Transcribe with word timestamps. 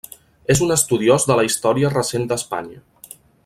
És 0.53 0.61
un 0.67 0.75
estudiós 0.75 1.27
de 1.31 1.37
la 1.41 1.45
història 1.49 1.93
recent 1.99 2.27
d'Espanya. 2.33 2.83